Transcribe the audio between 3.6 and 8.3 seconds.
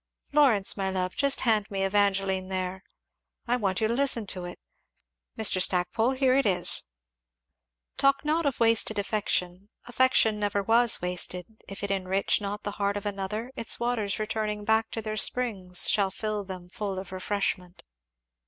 you to listen to it, Mr. Stackpole here it is 'Talk